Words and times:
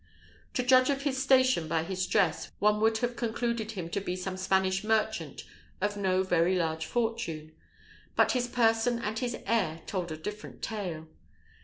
To 0.55 0.63
judge 0.63 0.89
of 0.89 1.03
his 1.03 1.21
station 1.21 1.67
by 1.67 1.83
his 1.83 2.07
dress, 2.07 2.51
one 2.57 2.81
would 2.81 2.97
have 3.05 3.15
concluded 3.15 3.73
him 3.73 3.87
to 3.89 4.01
be 4.01 4.15
some 4.15 4.35
Spanish 4.35 4.83
merchant 4.83 5.43
of 5.79 5.95
no 5.95 6.23
very 6.23 6.55
large 6.57 6.87
fortune; 6.87 7.51
but 8.15 8.31
his 8.31 8.47
person 8.47 8.97
and 8.97 9.19
his 9.19 9.37
air 9.45 9.83
told 9.85 10.11
a 10.11 10.17
different 10.17 10.63
tale. 10.63 11.05